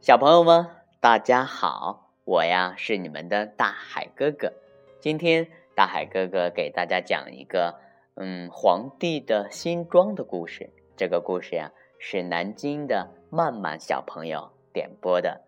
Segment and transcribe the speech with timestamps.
[0.00, 0.66] 小朋友们，
[0.98, 4.50] 大家好，我呀是你们的大海哥哥。
[4.98, 7.78] 今天大海哥哥给大家讲一个
[8.14, 10.70] 嗯皇帝的新装的故事。
[10.96, 15.42] 这个故事呀是南京的曼曼小朋友点播的。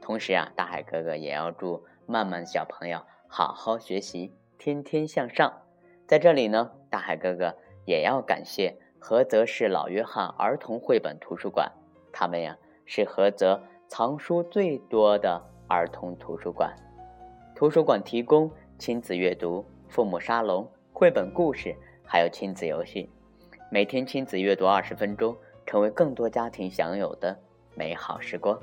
[0.00, 5.52] 同时啊，大海哥哥也要祝曼曼小朋友好好学习，天天向上。
[6.06, 11.70] 在这里呢，大海哥哥也要感谢菏泽市老约翰儿童绘本图书馆，
[12.10, 12.56] 他们呀
[12.86, 16.72] 是菏泽藏书最多的儿童图书馆。
[17.56, 18.48] 图书馆提供
[18.78, 21.74] 亲子阅读、父母沙龙、绘本故事，
[22.04, 23.10] 还有亲子游戏。
[23.70, 25.34] 每天亲子阅读二十分钟，
[25.66, 27.36] 成为更多家庭享有的
[27.74, 28.56] 美好时光。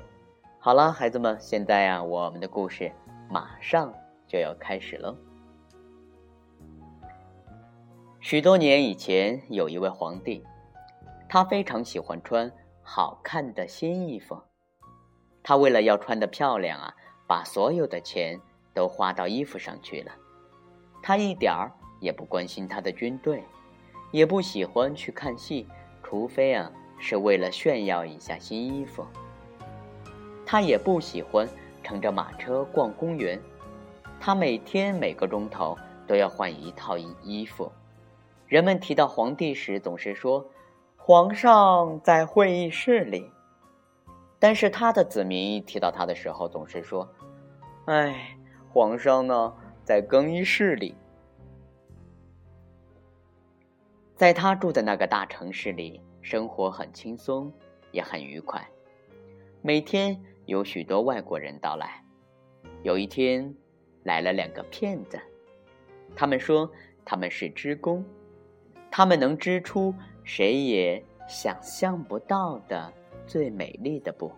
[0.60, 2.90] 好了，孩子们，现在呀，我们的故事
[3.28, 3.92] 马上
[4.28, 5.14] 就要开始了。
[8.20, 10.42] 许多年以前，有一位皇帝，
[11.28, 12.50] 他非常喜欢穿
[12.80, 14.40] 好看的新衣服。
[15.48, 16.92] 他为了要穿的漂亮啊，
[17.24, 18.40] 把所有的钱
[18.74, 20.10] 都花到衣服上去了。
[21.00, 23.44] 他一点儿也不关心他的军队，
[24.10, 25.64] 也不喜欢去看戏，
[26.02, 29.06] 除非啊是为了炫耀一下新衣服。
[30.44, 31.48] 他也不喜欢
[31.80, 33.40] 乘着马车逛公园，
[34.18, 37.70] 他每天每个钟头都要换一套衣衣服。
[38.48, 40.44] 人们提到皇帝时，总是说
[40.98, 43.30] ：“皇上在会议室里。”
[44.38, 47.08] 但是他的子民一提到他的时候，总是说
[47.86, 48.36] ：“哎，
[48.70, 50.94] 皇上呢，在更衣室里。”
[54.14, 57.52] 在他住的那个大城市里，生活很轻松，
[57.92, 58.66] 也很愉快。
[59.62, 62.02] 每天有许多外国人到来。
[62.82, 63.54] 有一天，
[64.04, 65.20] 来了两个骗子，
[66.14, 66.70] 他们说
[67.04, 68.04] 他们是织工。
[68.90, 69.94] 他们能织出
[70.24, 72.92] 谁也想象不到的
[73.26, 74.32] 最美丽的布。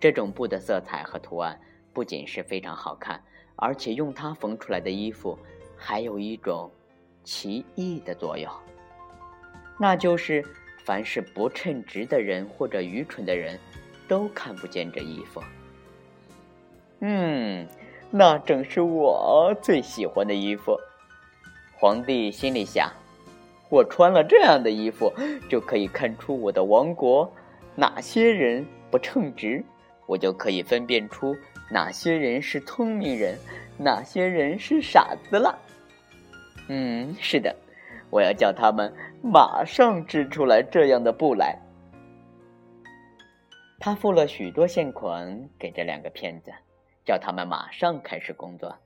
[0.00, 1.58] 这种布的色彩和图案
[1.92, 3.22] 不仅是非常好看，
[3.56, 5.38] 而且用它缝出来的衣服
[5.76, 6.70] 还有一种
[7.22, 8.50] 奇异的作用，
[9.78, 10.44] 那就是
[10.84, 13.58] 凡是不称职的人或者愚蠢的人，
[14.06, 15.42] 都看不见这衣服。
[17.00, 17.66] 嗯，
[18.10, 20.78] 那正是我最喜欢的衣服。
[21.78, 22.92] 皇帝心里想。
[23.70, 25.12] 我穿了这样的衣服，
[25.48, 27.32] 就可以看出我的王国
[27.76, 29.64] 哪些人不称职，
[30.06, 31.36] 我就可以分辨出
[31.70, 33.38] 哪些人是聪明人，
[33.78, 35.58] 哪些人是傻子了。
[36.68, 37.54] 嗯，是的，
[38.10, 38.92] 我要叫他们
[39.22, 41.58] 马上织出来这样的布来。
[43.80, 46.52] 他付了许多现款给这两个骗子，
[47.04, 48.76] 叫他们马上开始工作。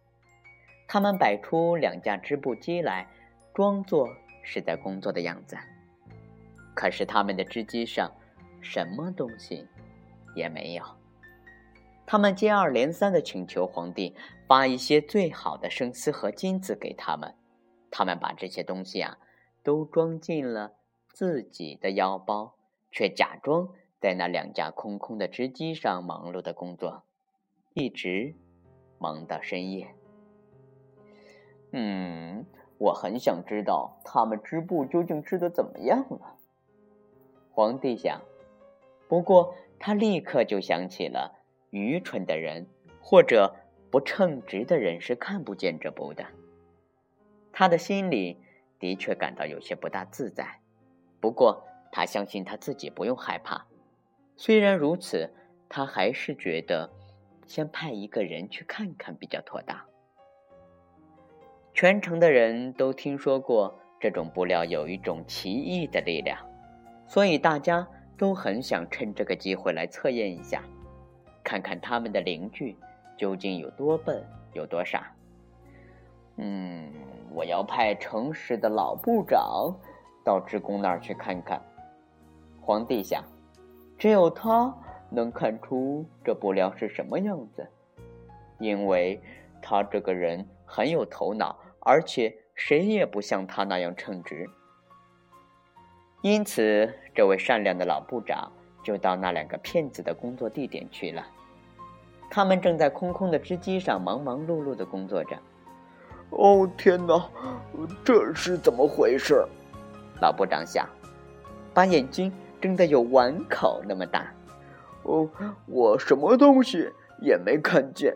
[0.86, 3.06] 他们摆出两架织布机来，
[3.54, 4.08] 装作。
[4.50, 5.58] 是在工作的样子，
[6.74, 8.10] 可是他们的织机上
[8.60, 9.66] 什么东西
[10.34, 10.84] 也没有。
[12.06, 14.14] 他们接二连三的请求皇帝
[14.46, 17.34] 发一些最好的生丝和金子给他们，
[17.90, 19.18] 他们把这些东西啊
[19.62, 20.72] 都装进了
[21.12, 22.54] 自己的腰包，
[22.90, 23.68] 却假装
[24.00, 27.02] 在那两架空空的织机上忙碌的工作，
[27.74, 28.34] 一直
[28.98, 29.94] 忙到深夜。
[31.72, 32.46] 嗯。
[32.80, 36.36] 我很想知道他们织布究竟织的怎么样了。
[37.50, 38.20] 皇帝想，
[39.08, 41.38] 不过他立刻就想起了
[41.70, 42.66] 愚蠢的人
[43.00, 43.56] 或者
[43.90, 46.26] 不称职的人是看不见这布的。
[47.52, 48.38] 他的心里
[48.78, 50.60] 的确感到有些不大自在，
[51.20, 53.66] 不过他相信他自己不用害怕。
[54.36, 55.30] 虽然如此，
[55.68, 56.90] 他还是觉得
[57.46, 59.80] 先派一个人去看看比较妥当。
[61.74, 66.38] 全城的人都听说过这种布料有一种奇异的力量，
[67.06, 70.62] 所以大家都很想趁这个机会来测验一下，
[71.42, 72.76] 看看他们的邻居
[73.16, 75.10] 究竟有多笨，有多傻。
[76.36, 76.92] 嗯，
[77.32, 79.72] 我要派诚实的老部长
[80.24, 81.62] 到职工那儿去看看。
[82.60, 83.24] 皇帝想，
[83.96, 84.76] 只有他
[85.08, 87.66] 能看出这布料是什么样子，
[88.58, 89.20] 因为
[89.62, 91.56] 他这个人很有头脑。
[91.80, 94.46] 而且谁也不像他那样称职，
[96.20, 98.50] 因此这位善良的老部长
[98.82, 101.24] 就到那两个骗子的工作地点去了。
[102.30, 105.36] 他们正在空空的织机上忙忙碌碌的工作着。
[106.30, 107.30] 哦天哪，
[108.04, 109.46] 这是怎么回事？
[110.20, 110.86] 老部长想，
[111.72, 112.30] 把眼睛
[112.60, 114.30] 睁得有碗口那么大。
[115.04, 115.26] 哦，
[115.66, 116.92] 我什么东西
[117.22, 118.14] 也没看见。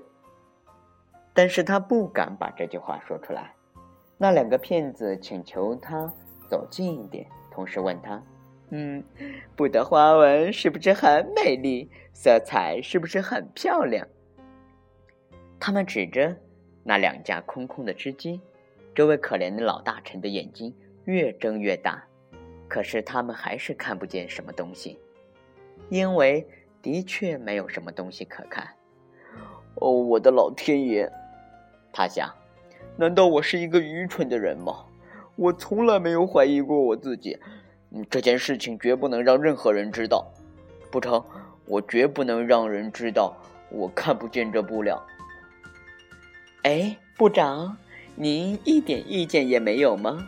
[1.33, 3.55] 但是他不敢把这句话说出来。
[4.19, 6.13] 那两个骗子请求他
[6.51, 8.23] 走近一点，同时问他
[8.71, 9.05] ：“嗯，
[9.55, 11.91] 布的花纹是不是很美丽？
[12.15, 14.09] 色彩是不是很漂亮？
[15.61, 16.37] 他们指着
[16.83, 18.41] 那两架空空的织机，
[18.95, 22.03] 这位可怜的老大臣的眼睛越睁越大，
[22.69, 24.99] 可是他们还是看不见什么东西，
[25.89, 26.47] 因为
[26.81, 28.67] 的确没有什么东西可看。
[29.77, 31.11] 哦，我的老天爷！
[31.93, 32.35] 他想，
[32.97, 34.87] 难道我是一个愚蠢的人吗？
[35.37, 37.39] 我从来没有怀疑过我自己。
[37.91, 40.27] 嗯，这件事情绝不能让任何人知道。
[40.91, 41.23] 不成，
[41.67, 43.35] 我绝不能让人知道
[43.71, 45.03] 我看不见这布料。
[46.63, 47.77] 哎，部长，
[48.15, 50.27] 您一点意见也没有吗？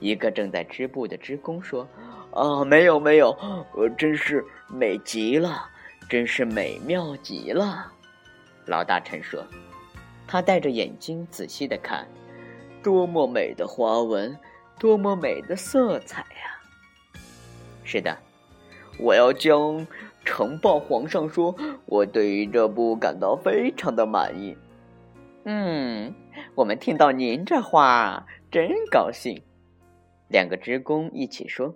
[0.00, 1.86] 一个正在织布的织工说
[2.34, 3.30] ：“啊，没有，没有，
[3.74, 5.64] 呃，真是美极了，
[6.08, 7.92] 真是美妙极了。”
[8.66, 9.44] 老大臣说
[10.26, 12.06] ：“他戴着眼镜仔细的看，
[12.82, 14.36] 多么美的花纹，
[14.78, 16.60] 多么美的色彩呀！”
[17.84, 18.18] 是的，
[18.98, 19.86] 我要将
[20.24, 21.54] 呈报皇上，说
[21.86, 24.56] 我对于这部感到非常的满意。
[25.44, 26.14] 嗯，
[26.54, 29.42] 我们听到您这话真高兴。
[30.28, 31.74] 两个职工一起说，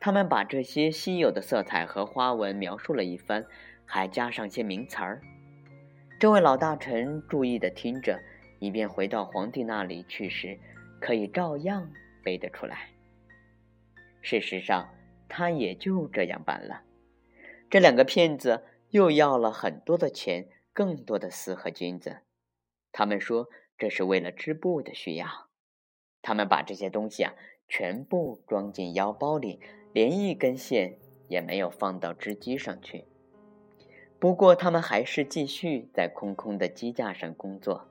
[0.00, 3.44] 他们把这些稀有的色彩和花纹描述了一番，
[3.84, 5.20] 还加上些名词儿。
[6.20, 8.20] 这位老大臣注意的听着，
[8.64, 10.58] 以便回到皇帝那里去时，
[10.98, 11.90] 可以照样
[12.22, 12.88] 背得出来。
[14.22, 14.88] 事实上，
[15.28, 16.80] 他也就这样办了。
[17.68, 22.20] 这两个骗子又要了很多的钱，更多的丝和金子。
[22.90, 25.26] 他们说这是为了织布的需要。
[26.22, 27.34] 他们把这些东西啊
[27.68, 29.60] 全部装进腰包里，
[29.92, 30.96] 连一根线
[31.28, 33.04] 也没有放到织机上去。
[34.18, 37.90] 不过，他们还是继续在空空的机架上工作。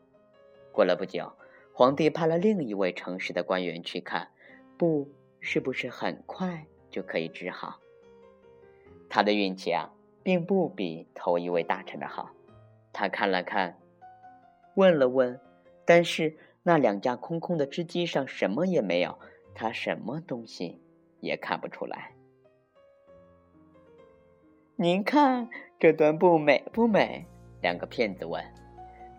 [0.74, 1.32] 过了不久，
[1.72, 4.28] 皇帝派了另一位诚实的官员去看
[4.78, 5.08] 布
[5.40, 7.80] 是不是很快就可以织好。
[9.08, 9.90] 他的运气啊，
[10.24, 12.32] 并不比头一位大臣的好。
[12.92, 13.80] 他看了看，
[14.76, 15.40] 问了问，
[15.86, 19.18] 但是那两架空空的织机上什么也没有，
[19.56, 20.82] 他什么东西
[21.20, 22.12] 也看不出来。
[24.76, 25.50] 您看。
[25.80, 27.26] 这段布美不美？
[27.62, 28.42] 两个骗子问。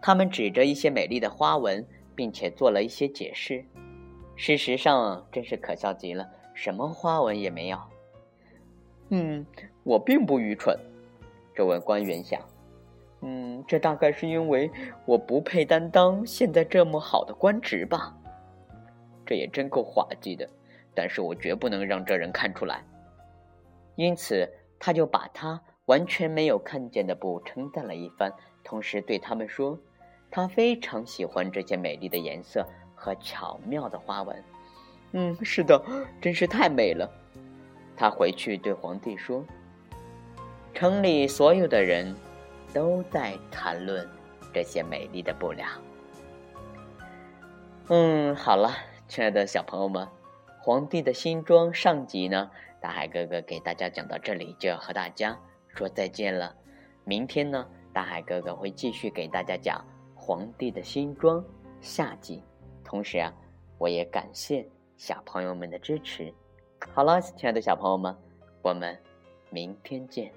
[0.07, 1.83] 他们指着一些美丽的花纹，
[2.15, 3.65] 并且做了一些解释。
[4.37, 7.79] 事实上，真是可笑极了，什么花纹也没有。
[9.09, 9.47] 嗯，
[9.83, 10.79] 我并不愚蠢，
[11.55, 12.39] 这位官员想。
[13.23, 14.71] 嗯，这大概是因为
[15.07, 18.15] 我不配担当现在这么好的官职吧。
[19.25, 20.47] 这也真够滑稽的，
[20.95, 22.85] 但是我绝不能让这人看出来。
[23.97, 24.47] 因此，
[24.79, 25.63] 他就把他。
[25.87, 29.79] 完全没有看见的布称赞了一番，同时对他们说
[30.35, 34.45] ：“他非常喜欢这些美丽的颜色和巧妙的花纹。”
[35.17, 35.81] 嗯，是的，
[36.21, 37.09] 真是太美了。
[37.97, 39.45] 他回去对皇帝说
[40.75, 42.13] ：“城里所有的人
[42.73, 44.05] 都在谈论
[44.53, 45.65] 这些美丽的布料。”
[47.87, 48.73] 嗯，好了，
[49.07, 50.09] 亲爱的小朋友们，
[50.61, 55.39] 皇帝的新装上集呢，大海哥哥给大家讲到这里，就要和大家。
[55.77, 56.57] 说再见了，
[57.05, 59.79] 明天呢，大海哥哥会继续给大家讲
[60.27, 61.39] 《皇帝的新装》
[61.83, 62.43] 下集。
[62.83, 63.31] 同时啊，
[63.77, 64.67] 我也感谢
[64.97, 66.33] 小朋友们的支持。
[66.95, 68.17] 好了，亲爱的小朋友们，
[68.63, 68.99] 我们
[69.51, 70.33] 明天见。